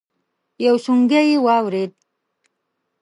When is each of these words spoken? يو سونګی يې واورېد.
يو 0.65 0.75
سونګی 0.85 1.23
يې 1.31 1.37
واورېد. 1.45 1.91